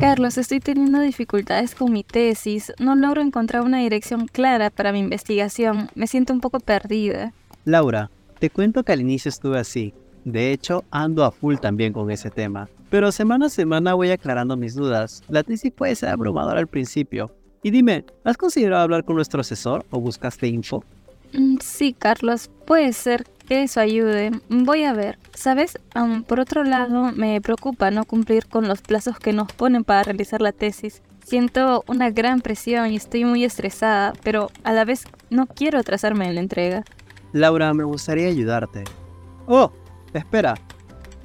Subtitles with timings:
[0.00, 2.72] Carlos, estoy teniendo dificultades con mi tesis.
[2.78, 5.90] No logro encontrar una dirección clara para mi investigación.
[5.94, 7.34] Me siento un poco perdida.
[7.66, 9.92] Laura, te cuento que al inicio estuve así.
[10.24, 12.70] De hecho, ando a full también con ese tema.
[12.88, 15.22] Pero semana a semana voy aclarando mis dudas.
[15.28, 17.30] La tesis puede ser abrumadora al principio.
[17.62, 20.82] Y dime, ¿has considerado hablar con nuestro asesor o buscaste info?
[21.34, 24.30] Mm, sí, Carlos, puede ser que eso ayude.
[24.48, 25.18] Voy a ver.
[25.34, 25.76] ¿Sabes?
[26.28, 30.40] por otro lado, me preocupa no cumplir con los plazos que nos ponen para realizar
[30.40, 31.02] la tesis.
[31.24, 36.28] Siento una gran presión y estoy muy estresada, pero a la vez no quiero atrasarme
[36.28, 36.84] en la entrega.
[37.32, 38.84] Laura, me gustaría ayudarte.
[39.48, 39.72] Oh,
[40.14, 40.54] espera.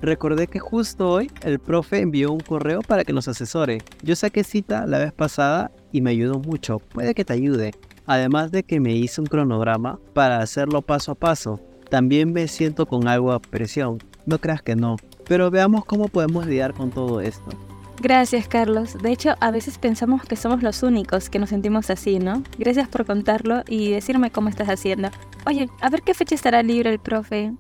[0.02, 3.84] Recordé que justo hoy el profe envió un correo para que nos asesore.
[4.02, 6.80] Yo saqué cita la vez pasada y me ayudó mucho.
[6.80, 7.76] Puede que te ayude.
[8.08, 11.60] Además de que me hizo un cronograma para hacerlo paso a paso.
[11.90, 14.00] También me siento con algo de presión.
[14.26, 14.98] No creas que no.
[15.28, 17.50] Pero veamos cómo podemos lidiar con todo esto.
[18.02, 18.98] Gracias, Carlos.
[19.02, 22.44] De hecho, a veces pensamos que somos los únicos que nos sentimos así, ¿no?
[22.58, 25.10] Gracias por contarlo y decirme cómo estás haciendo.
[25.46, 27.54] Oye, a ver qué fecha estará libre el profe.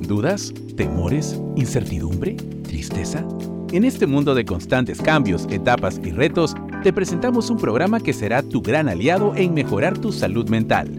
[0.00, 0.52] ¿Dudas?
[0.76, 1.40] ¿Temores?
[1.56, 2.34] ¿Incertidumbre?
[2.62, 3.26] ¿Tristeza?
[3.72, 8.42] En este mundo de constantes cambios, etapas y retos, te presentamos un programa que será
[8.42, 10.96] tu gran aliado en mejorar tu salud mental.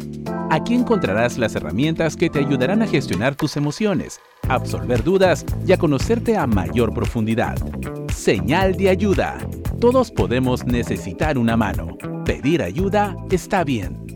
[0.49, 5.77] Aquí encontrarás las herramientas que te ayudarán a gestionar tus emociones, absolver dudas y a
[5.77, 7.57] conocerte a mayor profundidad.
[8.13, 9.37] Señal de ayuda.
[9.79, 11.97] Todos podemos necesitar una mano.
[12.25, 14.06] Pedir ayuda está bien.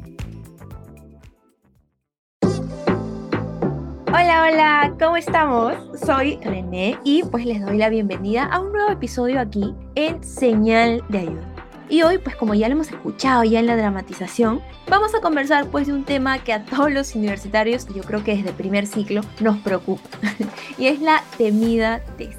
[4.14, 5.74] Hola, hola, ¿cómo estamos?
[6.06, 11.02] Soy René y pues les doy la bienvenida a un nuevo episodio aquí en Señal
[11.08, 11.56] de Ayuda.
[11.88, 15.68] Y hoy, pues como ya lo hemos escuchado ya en la dramatización, vamos a conversar
[15.68, 19.22] pues de un tema que a todos los universitarios, yo creo que desde primer ciclo,
[19.40, 20.10] nos preocupa.
[20.78, 22.36] y es la temida tesis.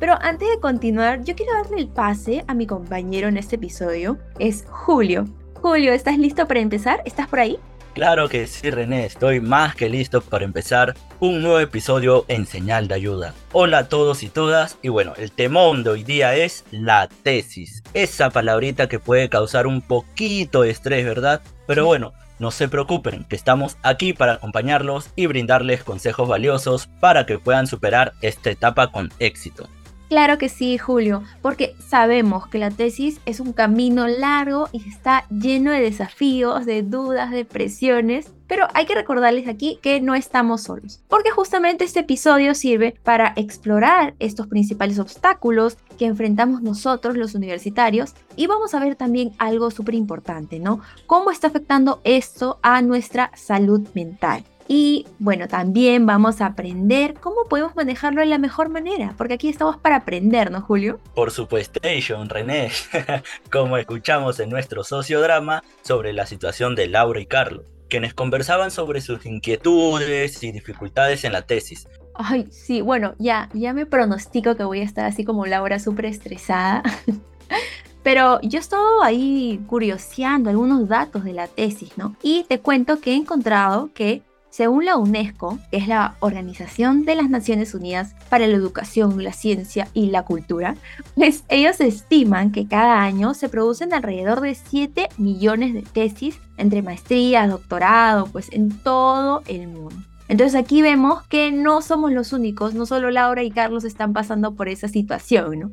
[0.00, 4.18] Pero antes de continuar, yo quiero darle el pase a mi compañero en este episodio,
[4.40, 5.26] es Julio.
[5.62, 7.02] Julio, ¿estás listo para empezar?
[7.04, 7.60] ¿Estás por ahí?
[7.94, 12.88] Claro que sí, René, estoy más que listo para empezar un nuevo episodio en Señal
[12.88, 13.34] de Ayuda.
[13.52, 17.84] Hola a todos y todas, y bueno, el temón de hoy día es la tesis.
[17.94, 21.40] Esa palabrita que puede causar un poquito de estrés, ¿verdad?
[21.68, 27.26] Pero bueno, no se preocupen, que estamos aquí para acompañarlos y brindarles consejos valiosos para
[27.26, 29.68] que puedan superar esta etapa con éxito.
[30.14, 35.26] Claro que sí, Julio, porque sabemos que la tesis es un camino largo y está
[35.28, 40.62] lleno de desafíos, de dudas, de presiones, pero hay que recordarles aquí que no estamos
[40.62, 47.34] solos, porque justamente este episodio sirve para explorar estos principales obstáculos que enfrentamos nosotros los
[47.34, 50.80] universitarios y vamos a ver también algo súper importante, ¿no?
[51.08, 54.44] ¿Cómo está afectando esto a nuestra salud mental?
[54.66, 59.48] Y bueno, también vamos a aprender cómo podemos manejarlo de la mejor manera, porque aquí
[59.48, 61.00] estamos para aprender, ¿no, Julio?
[61.14, 61.80] Por supuesto,
[62.28, 62.70] René,
[63.52, 69.00] como escuchamos en nuestro sociodrama sobre la situación de Laura y Carlos, quienes conversaban sobre
[69.00, 71.86] sus inquietudes y dificultades en la tesis.
[72.14, 76.06] Ay, sí, bueno, ya, ya me pronostico que voy a estar así como Laura, súper
[76.06, 76.82] estresada.
[78.02, 82.14] Pero yo estoy ahí curioseando algunos datos de la tesis, ¿no?
[82.22, 84.22] Y te cuento que he encontrado que
[84.54, 89.32] según la UNESCO, que es la Organización de las Naciones Unidas para la Educación, la
[89.32, 90.76] Ciencia y la Cultura,
[91.16, 96.82] pues ellos estiman que cada año se producen alrededor de 7 millones de tesis entre
[96.82, 99.96] maestría, doctorado, pues en todo el mundo.
[100.28, 104.54] Entonces aquí vemos que no somos los únicos, no solo Laura y Carlos están pasando
[104.54, 105.70] por esa situación, ¿no?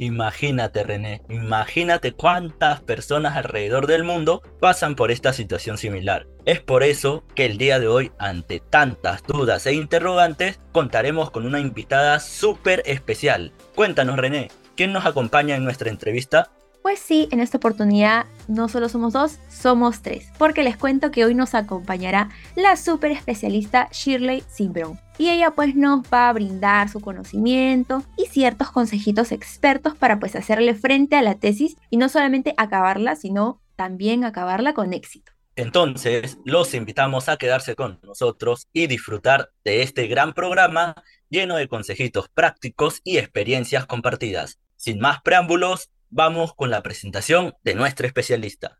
[0.00, 6.28] Imagínate, René, imagínate cuántas personas alrededor del mundo pasan por esta situación similar.
[6.44, 11.46] Es por eso que el día de hoy, ante tantas dudas e interrogantes, contaremos con
[11.46, 13.52] una invitada súper especial.
[13.74, 16.52] Cuéntanos, René, ¿quién nos acompaña en nuestra entrevista?
[16.88, 21.26] Pues sí, en esta oportunidad no solo somos dos, somos tres, porque les cuento que
[21.26, 24.98] hoy nos acompañará la súper especialista Shirley Simbron.
[25.18, 30.34] Y ella pues nos va a brindar su conocimiento y ciertos consejitos expertos para pues
[30.34, 35.30] hacerle frente a la tesis y no solamente acabarla, sino también acabarla con éxito.
[35.56, 40.94] Entonces, los invitamos a quedarse con nosotros y disfrutar de este gran programa
[41.28, 44.58] lleno de consejitos prácticos y experiencias compartidas.
[44.76, 48.78] Sin más preámbulos, vamos con la presentación de nuestra especialista.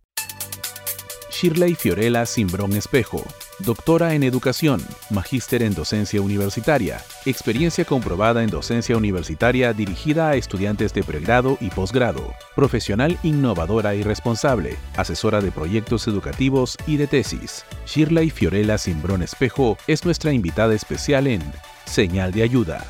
[1.31, 3.23] Shirley Fiorella Simbrón Espejo,
[3.61, 10.93] doctora en educación, magíster en docencia universitaria, experiencia comprobada en docencia universitaria dirigida a estudiantes
[10.95, 17.65] de pregrado y posgrado, profesional innovadora y responsable, asesora de proyectos educativos y de tesis.
[17.87, 21.43] Shirley Fiorella Simbrón Espejo es nuestra invitada especial en
[21.85, 22.85] Señal de Ayuda.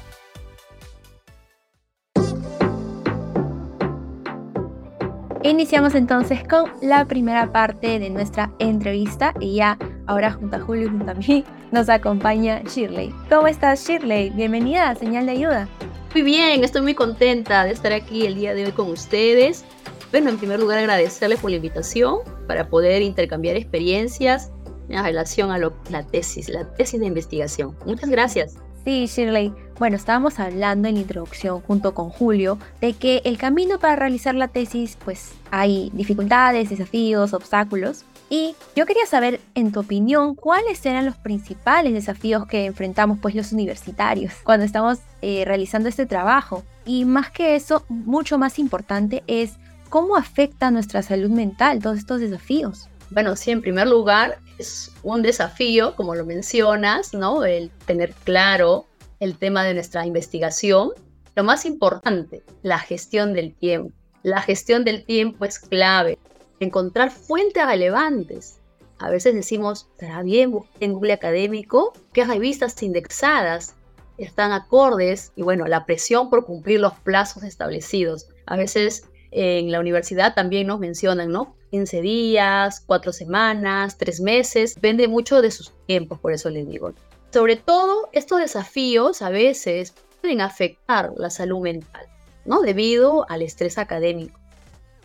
[5.45, 10.87] Iniciamos entonces con la primera parte de nuestra entrevista y ya ahora junto a Julio
[10.87, 13.15] y junto a mí nos acompaña Shirley.
[13.29, 14.31] ¿Cómo estás Shirley?
[14.31, 15.69] Bienvenida a Señal de Ayuda.
[16.13, 19.65] Muy bien, estoy muy contenta de estar aquí el día de hoy con ustedes.
[20.11, 22.19] Bueno, en primer lugar agradecerles por la invitación
[22.49, 24.51] para poder intercambiar experiencias
[24.89, 27.77] en relación a la tesis, la tesis de investigación.
[27.87, 28.57] Muchas gracias.
[28.85, 29.53] Sí, Shirley.
[29.79, 34.35] Bueno, estábamos hablando en la introducción junto con Julio de que el camino para realizar
[34.35, 38.05] la tesis, pues hay dificultades, desafíos, obstáculos.
[38.29, 43.37] Y yo quería saber, en tu opinión, cuáles eran los principales desafíos que enfrentamos pues
[43.37, 46.65] los universitarios cuando estamos eh, realizando este trabajo.
[46.85, 49.59] Y más que eso, mucho más importante es
[49.91, 52.89] cómo afecta nuestra salud mental todos estos desafíos.
[53.11, 57.45] Bueno, sí, en primer lugar, es un desafío, como lo mencionas, ¿no?
[57.45, 58.88] El tener claro
[59.21, 60.91] el tema de nuestra investigación.
[61.35, 63.93] Lo más importante, la gestión del tiempo.
[64.23, 66.19] La gestión del tiempo es clave.
[66.61, 68.61] Encontrar fuentes relevantes.
[68.99, 71.93] A veces decimos, ¿estará bien en Google Académico?
[72.13, 73.77] ¿Qué revistas indexadas
[74.17, 75.33] están acordes?
[75.37, 78.29] Y bueno, la presión por cumplir los plazos establecidos.
[78.47, 81.55] A veces en la universidad también nos mencionan, ¿no?
[81.71, 86.93] 15 días, 4 semanas, 3 meses, depende mucho de sus tiempos, por eso les digo.
[87.31, 92.07] Sobre todo, estos desafíos a veces pueden afectar la salud mental,
[92.47, 92.63] ¿no?
[92.63, 94.39] Debido al estrés académico.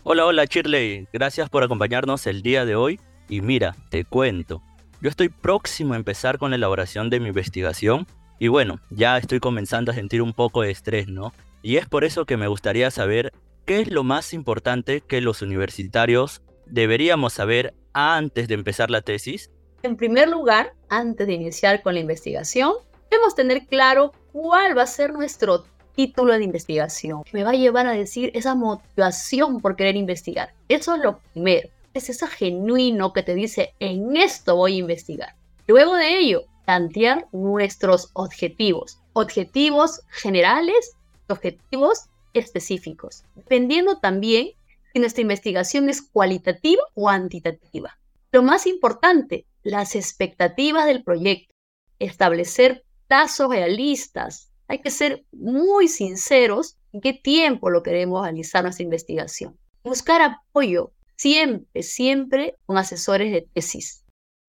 [0.04, 2.98] Hola, hola Shirley, gracias por acompañarnos el día de hoy.
[3.28, 4.62] Y mira, te cuento,
[5.00, 8.06] yo estoy próximo a empezar con la elaboración de mi investigación
[8.38, 11.32] y bueno, ya estoy comenzando a sentir un poco de estrés, ¿no?
[11.62, 13.32] Y es por eso que me gustaría saber
[13.66, 19.50] qué es lo más importante que los universitarios deberíamos saber antes de empezar la tesis?
[19.84, 22.72] En primer lugar, antes de iniciar con la investigación,
[23.10, 27.22] debemos tener claro cuál va a ser nuestro título de investigación.
[27.34, 30.54] Me va a llevar a decir esa motivación por querer investigar.
[30.70, 31.68] Eso es lo primero.
[31.92, 35.34] Es ese genuino que te dice, en esto voy a investigar.
[35.66, 39.00] Luego de ello, plantear nuestros objetivos.
[39.12, 40.96] Objetivos generales,
[41.28, 43.24] objetivos específicos.
[43.34, 44.52] Dependiendo también
[44.94, 47.98] si nuestra investigación es cualitativa o cuantitativa.
[48.32, 51.52] Lo más importante, las expectativas del proyecto.
[51.98, 54.52] Establecer plazos realistas.
[54.68, 59.58] Hay que ser muy sinceros en qué tiempo lo queremos realizar nuestra investigación.
[59.82, 64.04] Buscar apoyo siempre, siempre con asesores de tesis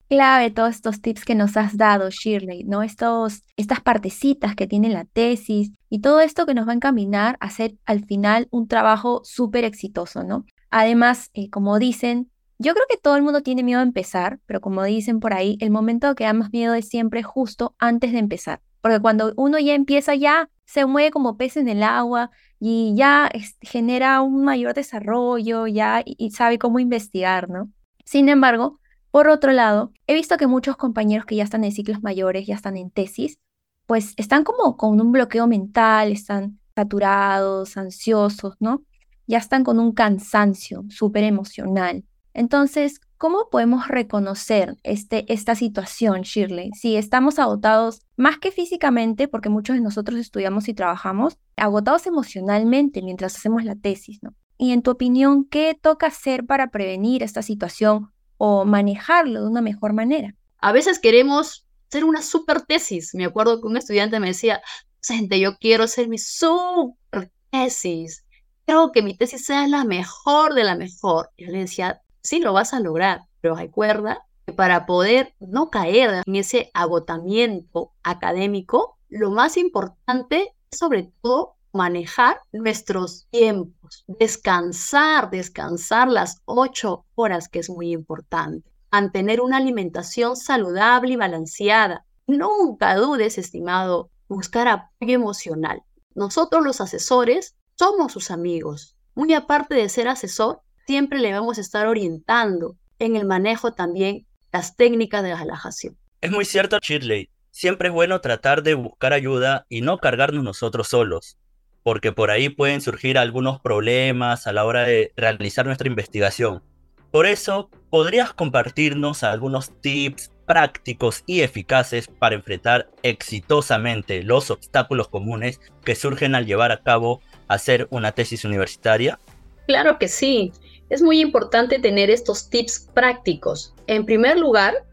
[0.08, 2.84] clave todos estos tips que nos has dado, Shirley, ¿no?
[2.84, 7.38] Estos, estas partecitas que tiene la tesis y todo esto que nos va a encaminar
[7.40, 10.46] a hacer al final un trabajo súper exitoso, ¿no?
[10.70, 14.62] Además, eh, como dicen, yo creo que todo el mundo tiene miedo a empezar, pero
[14.62, 18.20] como dicen por ahí, el momento que da más miedo es siempre justo antes de
[18.20, 18.62] empezar.
[18.82, 23.30] Porque cuando uno ya empieza, ya se mueve como pez en el agua y ya
[23.62, 27.70] genera un mayor desarrollo, ya y sabe cómo investigar, ¿no?
[28.06, 28.80] Sin embargo,
[29.12, 32.56] por otro lado, he visto que muchos compañeros que ya están en ciclos mayores, ya
[32.56, 33.40] están en tesis,
[33.86, 38.84] pues están como con un bloqueo mental, están saturados, ansiosos, ¿no?
[39.28, 42.04] Ya están con un cansancio súper emocional.
[42.36, 46.70] Entonces, ¿cómo podemos reconocer este, esta situación, Shirley?
[46.80, 53.02] Si estamos agotados más que físicamente, porque muchos de nosotros estudiamos y trabajamos, agotados emocionalmente
[53.02, 54.36] mientras hacemos la tesis, ¿no?
[54.58, 59.62] Y en tu opinión, ¿qué toca hacer para prevenir esta situación o manejarlo de una
[59.62, 60.36] mejor manera.
[60.60, 63.14] A veces queremos hacer una super tesis.
[63.14, 64.62] Me acuerdo que un estudiante me decía,
[65.02, 68.26] gente, yo quiero hacer mi super tesis.
[68.66, 71.30] Creo que mi tesis sea la mejor de la mejor.
[71.38, 76.24] Yo le decía, sí, lo vas a lograr, pero recuerda que para poder no caer
[76.26, 86.08] en ese agotamiento académico, lo más importante es sobre todo manejar nuestros tiempos, descansar, descansar
[86.08, 92.06] las ocho horas, que es muy importante, mantener una alimentación saludable y balanceada.
[92.28, 95.84] Nunca dudes, estimado, buscar apoyo emocional.
[96.16, 98.96] Nosotros los asesores somos sus amigos.
[99.14, 104.26] Muy aparte de ser asesor, siempre le vamos a estar orientando en el manejo también
[104.52, 105.98] las técnicas de relajación.
[106.22, 107.30] Es muy cierto, Shirley.
[107.52, 111.38] Siempre es bueno tratar de buscar ayuda y no cargarnos nosotros solos
[111.86, 116.64] porque por ahí pueden surgir algunos problemas a la hora de realizar nuestra investigación.
[117.12, 125.62] Por eso, ¿podrías compartirnos algunos tips prácticos y eficaces para enfrentar exitosamente los obstáculos comunes
[125.84, 129.20] que surgen al llevar a cabo hacer una tesis universitaria?
[129.68, 130.54] Claro que sí.
[130.90, 133.74] Es muy importante tener estos tips prácticos.
[133.88, 134.86] En primer lugar,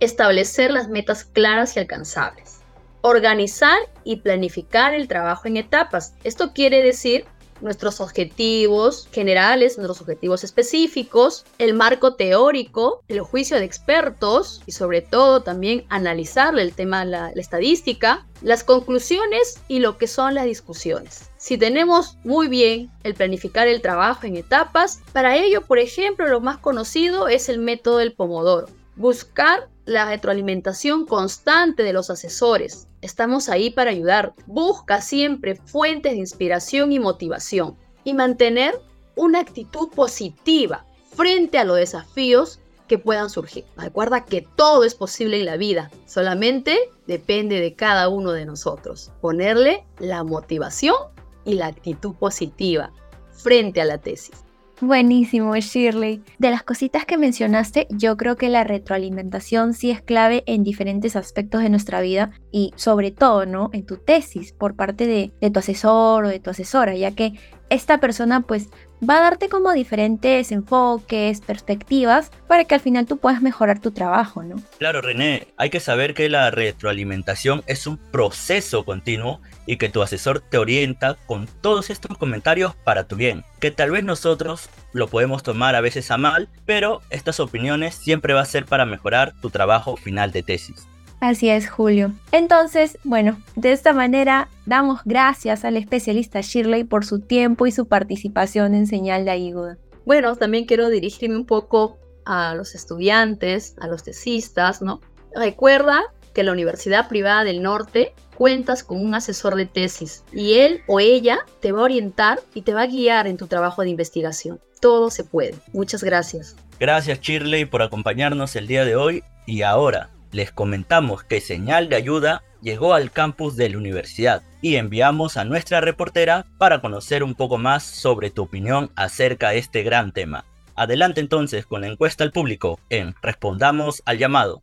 [0.00, 2.58] establecer las metas claras y alcanzables
[3.00, 6.14] organizar y planificar el trabajo en etapas.
[6.24, 7.24] Esto quiere decir
[7.60, 15.02] nuestros objetivos generales, nuestros objetivos específicos, el marco teórico, el juicio de expertos y sobre
[15.02, 20.34] todo también analizar el tema de la, la estadística, las conclusiones y lo que son
[20.34, 21.30] las discusiones.
[21.36, 26.40] Si tenemos muy bien el planificar el trabajo en etapas, para ello, por ejemplo, lo
[26.40, 28.68] más conocido es el método del pomodoro.
[28.96, 32.87] Buscar la retroalimentación constante de los asesores.
[33.00, 34.34] Estamos ahí para ayudar.
[34.46, 38.80] Busca siempre fuentes de inspiración y motivación y mantener
[39.14, 43.64] una actitud positiva frente a los desafíos que puedan surgir.
[43.76, 46.76] Recuerda que todo es posible en la vida, solamente
[47.06, 49.12] depende de cada uno de nosotros.
[49.20, 50.96] Ponerle la motivación
[51.44, 52.90] y la actitud positiva
[53.30, 54.47] frente a la tesis.
[54.80, 56.22] Buenísimo, Shirley.
[56.38, 61.16] De las cositas que mencionaste, yo creo que la retroalimentación sí es clave en diferentes
[61.16, 63.70] aspectos de nuestra vida y sobre todo, ¿no?
[63.72, 67.32] En tu tesis por parte de, de tu asesor o de tu asesora, ya que
[67.70, 68.68] esta persona pues
[69.08, 73.90] va a darte como diferentes enfoques, perspectivas, para que al final tú puedas mejorar tu
[73.90, 74.56] trabajo, ¿no?
[74.78, 80.02] Claro, René, hay que saber que la retroalimentación es un proceso continuo y que tu
[80.02, 85.08] asesor te orienta con todos estos comentarios para tu bien, que tal vez nosotros lo
[85.08, 89.34] podemos tomar a veces a mal, pero estas opiniones siempre va a ser para mejorar
[89.40, 90.86] tu trabajo final de tesis.
[91.20, 92.12] Así es, Julio.
[92.30, 97.88] Entonces, bueno, de esta manera damos gracias al especialista Shirley por su tiempo y su
[97.88, 99.78] participación en Señal de Ayuda.
[100.04, 105.00] Bueno, también quiero dirigirme un poco a los estudiantes, a los tesistas, ¿no?
[105.34, 106.02] Recuerda
[106.34, 111.00] que la Universidad Privada del Norte cuentas con un asesor de tesis y él o
[111.00, 114.60] ella te va a orientar y te va a guiar en tu trabajo de investigación.
[114.80, 115.56] Todo se puede.
[115.72, 116.54] Muchas gracias.
[116.78, 121.96] Gracias Shirley por acompañarnos el día de hoy y ahora les comentamos que Señal de
[121.96, 127.34] Ayuda llegó al campus de la universidad y enviamos a nuestra reportera para conocer un
[127.34, 130.44] poco más sobre tu opinión acerca de este gran tema.
[130.74, 134.62] Adelante entonces con la encuesta al público en Respondamos al llamado.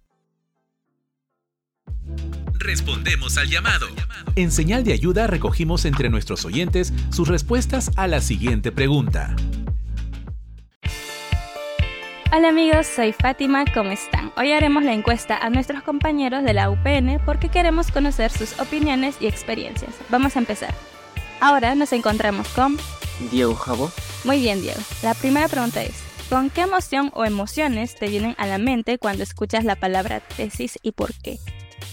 [2.54, 3.88] Respondemos al llamado.
[4.36, 9.36] En señal de ayuda recogimos entre nuestros oyentes sus respuestas a la siguiente pregunta.
[12.38, 14.34] Hola amigos, soy Fátima, ¿cómo están?
[14.36, 19.15] Hoy haremos la encuesta a nuestros compañeros de la UPN porque queremos conocer sus opiniones
[19.22, 19.96] y experiencias.
[20.10, 20.74] Vamos a empezar.
[21.39, 22.77] Ahora nos encontramos con...
[23.32, 23.89] Diego Jabo.
[24.25, 24.82] Muy bien, Diego.
[25.01, 25.94] La primera pregunta es,
[26.30, 30.77] ¿con qué emoción o emociones te vienen a la mente cuando escuchas la palabra tesis
[30.82, 31.39] y por qué?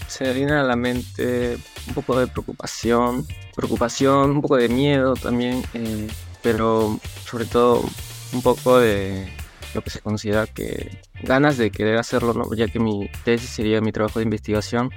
[0.08, 1.56] Se me viene a la mente
[1.87, 6.08] un poco de preocupación, preocupación, un poco de miedo también, eh,
[6.42, 7.84] pero sobre todo
[8.32, 9.30] un poco de
[9.75, 12.52] lo que se considera que ganas de querer hacerlo, ¿no?
[12.55, 14.91] ya que mi tesis sería mi trabajo de investigación,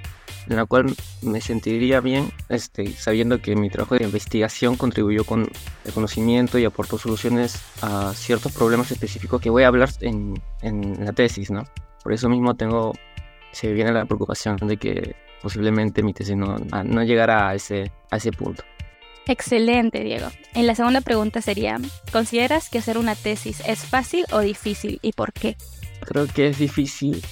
[0.48, 5.50] en la cual me sentiría bien este, sabiendo que mi trabajo de investigación contribuyó con
[5.86, 11.04] el conocimiento y aportó soluciones a ciertos problemas específicos que voy a hablar en, en
[11.04, 11.50] la tesis.
[11.50, 11.64] ¿no?
[12.04, 12.94] Por eso mismo tengo,
[13.52, 18.18] se viene la preocupación de que posiblemente mi tesis no, no llegara a ese, a
[18.18, 18.64] ese punto.
[19.28, 20.28] Excelente, Diego.
[20.54, 21.80] En la segunda pregunta sería,
[22.12, 25.58] ¿consideras que hacer una tesis es fácil o difícil y por qué?
[26.02, 27.24] Creo que es difícil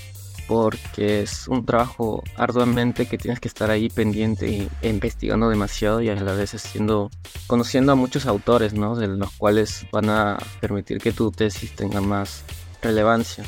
[0.47, 6.09] porque es un trabajo arduamente que tienes que estar ahí pendiente e investigando demasiado y
[6.09, 7.09] a la vez haciendo,
[7.47, 8.95] conociendo a muchos autores, ¿no?
[8.95, 12.43] De los cuales van a permitir que tu tesis tenga más
[12.81, 13.43] relevancia.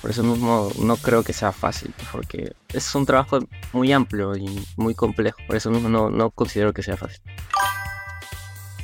[0.00, 3.40] Por eso mismo no creo que sea fácil, porque es un trabajo
[3.74, 5.38] muy amplio y muy complejo.
[5.46, 7.20] Por eso mismo no, no considero que sea fácil.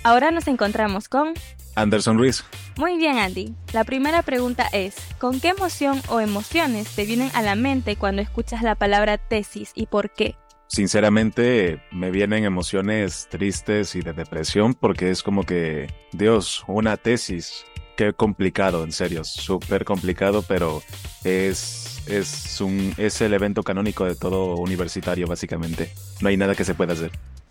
[0.06, 1.34] Ahora nos encontramos con
[1.74, 2.44] Anderson Ruiz.
[2.76, 3.52] Muy bien, Andy.
[3.72, 8.22] La primera pregunta es, ¿con qué emoción o emociones te vienen a la mente cuando
[8.22, 10.36] escuchas la palabra tesis y por qué?
[10.68, 17.64] Sinceramente, me vienen emociones tristes y de depresión porque es como que, Dios, una tesis.
[17.96, 20.84] Qué complicado, en serio, súper complicado, pero
[21.24, 25.90] es, es, un, es el evento canónico de todo universitario, básicamente.
[26.20, 27.10] No hay nada que se pueda hacer.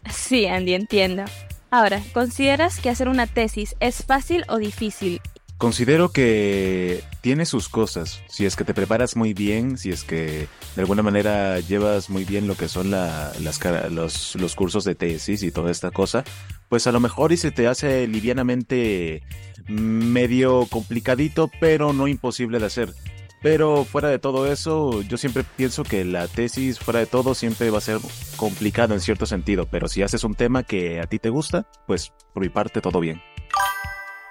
[0.10, 1.26] Sí, Andy, entiendo.
[1.72, 5.22] Ahora, ¿consideras que hacer una tesis es fácil o difícil?
[5.58, 8.22] Considero que tiene sus cosas.
[8.28, 12.26] Si es que te preparas muy bien, si es que de alguna manera llevas muy
[12.26, 13.40] bien lo que son las,
[13.90, 16.26] los, los cursos de tesis y toda esta cosa,
[16.68, 19.24] pues a lo mejor y se te hace livianamente
[19.68, 22.94] medio complicadito, pero no imposible de hacer.
[23.46, 27.70] Pero fuera de todo eso, yo siempre pienso que la tesis, fuera de todo, siempre
[27.70, 28.00] va a ser
[28.38, 29.68] complicado en cierto sentido.
[29.70, 33.00] Pero si haces un tema que a ti te gusta, pues por mi parte todo
[33.00, 33.22] bien.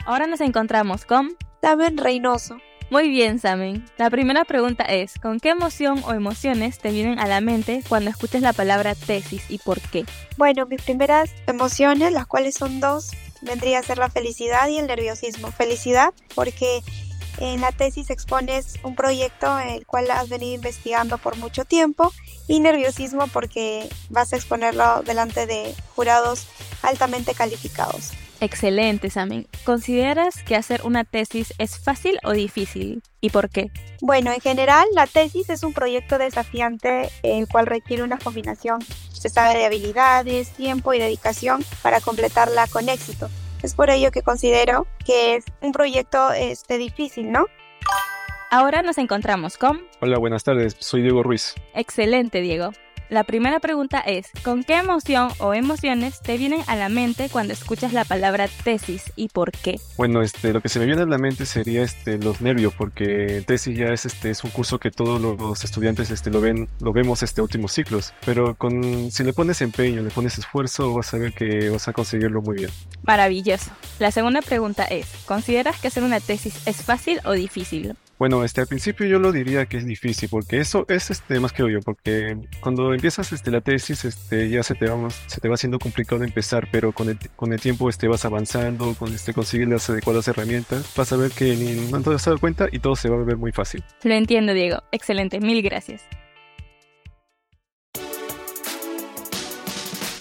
[0.04, 1.30] Ahora nos encontramos con
[1.62, 2.56] Samen Reynoso.
[2.90, 3.84] Muy bien, Samen.
[3.98, 8.10] La primera pregunta es, ¿con qué emoción o emociones te vienen a la mente cuando
[8.10, 10.04] escuchas la palabra tesis y por qué?
[10.36, 14.88] Bueno, mis primeras emociones, las cuales son dos, vendría a ser la felicidad y el
[14.88, 15.52] nerviosismo.
[15.52, 16.80] Felicidad porque
[17.38, 22.12] en la tesis expones un proyecto el cual has venido investigando por mucho tiempo
[22.48, 26.46] y nerviosismo porque vas a exponerlo delante de jurados
[26.82, 28.12] altamente calificados.
[28.40, 29.46] Excelente, Samin.
[29.64, 33.02] ¿Consideras que hacer una tesis es fácil o difícil?
[33.20, 33.70] ¿Y por qué?
[34.02, 38.80] Bueno, en general, la tesis es un proyecto desafiante el cual requiere una combinación,
[39.12, 43.30] se sabe, de habilidades, tiempo y dedicación para completarla con éxito.
[43.64, 47.46] Es por ello que considero que es un proyecto este, difícil, ¿no?
[48.50, 49.80] Ahora nos encontramos con...
[50.02, 51.54] Hola, buenas tardes, soy Diego Ruiz.
[51.72, 52.72] Excelente, Diego.
[53.10, 57.52] La primera pregunta es, ¿con qué emoción o emociones te vienen a la mente cuando
[57.52, 59.78] escuchas la palabra tesis y por qué?
[59.98, 63.44] Bueno, este, lo que se me viene a la mente sería este, los nervios, porque
[63.46, 66.92] tesis ya es, este, es un curso que todos los estudiantes este, lo, ven, lo
[66.94, 71.18] vemos este, últimos ciclos, pero con, si le pones empeño, le pones esfuerzo, vas a
[71.18, 72.70] ver que vas a conseguirlo muy bien.
[73.02, 73.70] Maravilloso.
[73.98, 77.94] La segunda pregunta es, ¿consideras que hacer una tesis es fácil o difícil?
[78.18, 81.52] Bueno, este, al principio yo lo diría que es difícil, porque eso es este, más
[81.52, 85.48] que obvio, porque cuando empiezas este, la tesis este, ya se te, va, se te
[85.48, 89.32] va haciendo complicado empezar, pero con el, con el tiempo este, vas avanzando, con este,
[89.32, 92.78] conseguir las adecuadas herramientas, vas a ver que ni no te has dado cuenta y
[92.78, 93.82] todo se va a ver muy fácil.
[94.02, 94.82] Lo entiendo, Diego.
[94.92, 96.02] Excelente, mil gracias.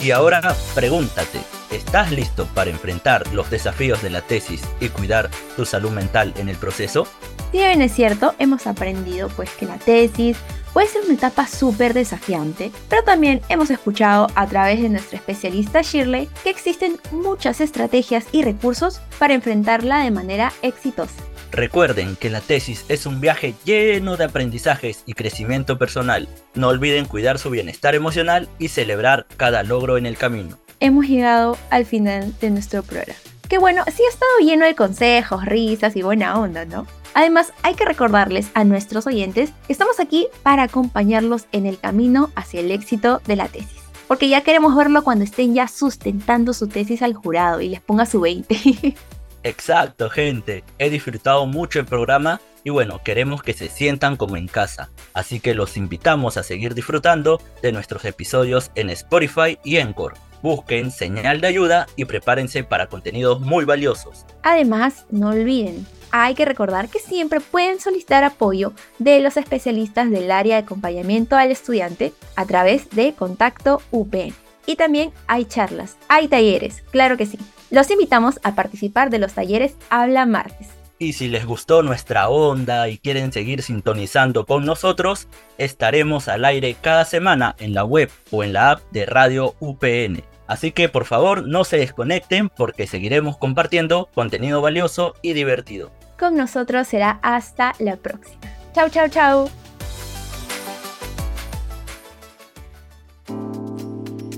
[0.04, 0.42] Y ahora
[0.76, 1.40] pregúntate,
[1.76, 6.50] ¿estás listo para enfrentar los desafíos de la tesis y cuidar tu salud mental en
[6.50, 7.08] el proceso?
[7.52, 10.38] Si bien es cierto, hemos aprendido pues que la tesis
[10.74, 15.82] puede ser una etapa súper desafiante, pero también hemos escuchado a través de nuestra especialista
[15.82, 21.22] Shirley que existen muchas estrategias y recursos para enfrentarla de manera exitosa.
[21.52, 26.28] Recuerden que la tesis es un viaje lleno de aprendizajes y crecimiento personal.
[26.56, 30.63] No olviden cuidar su bienestar emocional y celebrar cada logro en el camino.
[30.84, 33.18] Hemos llegado al final de nuestro programa.
[33.48, 36.86] Que bueno, sí ha estado lleno de consejos, risas y buena onda, ¿no?
[37.14, 42.32] Además, hay que recordarles a nuestros oyentes que estamos aquí para acompañarlos en el camino
[42.36, 43.80] hacia el éxito de la tesis.
[44.10, 48.06] Porque ya queremos verlo cuando estén ya sustentando su tesis al jurado y les ponga
[48.06, 48.54] su 20.
[49.44, 50.66] Exacto, gente.
[50.80, 54.90] He disfrutado mucho el programa y bueno, queremos que se sientan como en casa.
[55.14, 60.16] Así que los invitamos a seguir disfrutando de nuestros episodios en Spotify y Encore.
[60.44, 64.26] Busquen señal de ayuda y prepárense para contenidos muy valiosos.
[64.44, 70.30] Además, no olviden, hay que recordar que siempre pueden solicitar apoyo de los especialistas del
[70.30, 74.36] área de acompañamiento al estudiante a través de Contacto UPN.
[74.66, 77.40] Y también hay charlas, hay talleres, claro que sí.
[77.72, 80.68] Los invitamos a participar de los talleres Habla Martes.
[81.00, 85.28] Y si les gustó nuestra onda y quieren seguir sintonizando con nosotros,
[85.58, 90.33] estaremos al aire cada semana en la web o en la app de Radio UPN.
[90.48, 95.92] Así que por favor no se desconecten porque seguiremos compartiendo contenido valioso y divertido.
[96.20, 98.40] Con nosotros será hasta la próxima.
[98.74, 99.50] Chau, chau, chau.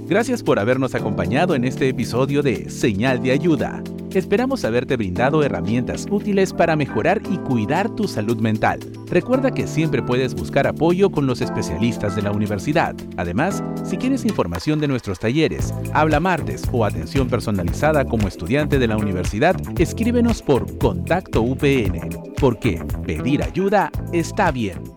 [0.07, 3.81] Gracias por habernos acompañado en este episodio de Señal de Ayuda.
[4.15, 8.79] Esperamos haberte brindado herramientas útiles para mejorar y cuidar tu salud mental.
[9.07, 12.95] Recuerda que siempre puedes buscar apoyo con los especialistas de la universidad.
[13.17, 18.87] Además, si quieres información de nuestros talleres, habla martes o atención personalizada como estudiante de
[18.87, 22.07] la universidad, escríbenos por Contacto UPN,
[22.39, 24.94] porque pedir ayuda está bien.